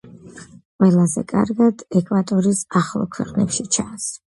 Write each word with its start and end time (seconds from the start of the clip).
ყველაზე 0.79 1.23
კარგად 1.33 1.85
ეკვატორის 2.03 2.67
ახლო 2.85 3.07
ქვეყნებში 3.17 3.73
ჩანს. 3.77 4.15